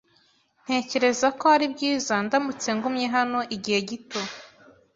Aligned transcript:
Ntekereza 0.63 1.27
ko 1.39 1.45
ari 1.55 1.65
byiza 1.73 2.13
ndamutse 2.25 2.67
ngumye 2.75 3.07
hano 3.15 3.39
igihe 3.55 3.79
gito. 3.89 4.21